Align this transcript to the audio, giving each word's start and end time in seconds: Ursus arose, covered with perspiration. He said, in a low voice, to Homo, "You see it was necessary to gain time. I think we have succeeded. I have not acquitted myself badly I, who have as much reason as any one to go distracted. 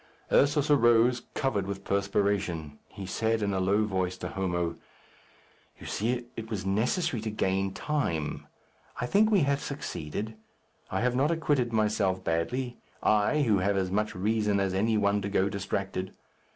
Ursus 0.31 0.71
arose, 0.71 1.21
covered 1.35 1.67
with 1.67 1.83
perspiration. 1.83 2.79
He 2.87 3.05
said, 3.05 3.43
in 3.43 3.53
a 3.53 3.59
low 3.59 3.85
voice, 3.85 4.17
to 4.17 4.29
Homo, 4.29 4.77
"You 5.79 5.85
see 5.85 6.25
it 6.35 6.49
was 6.49 6.65
necessary 6.65 7.21
to 7.21 7.29
gain 7.29 7.71
time. 7.71 8.47
I 8.99 9.05
think 9.05 9.29
we 9.29 9.41
have 9.41 9.61
succeeded. 9.61 10.33
I 10.89 11.01
have 11.01 11.15
not 11.15 11.29
acquitted 11.29 11.71
myself 11.71 12.23
badly 12.23 12.77
I, 13.03 13.43
who 13.43 13.59
have 13.59 13.77
as 13.77 13.91
much 13.91 14.15
reason 14.15 14.59
as 14.59 14.73
any 14.73 14.97
one 14.97 15.21
to 15.21 15.29
go 15.29 15.49
distracted. 15.49 16.15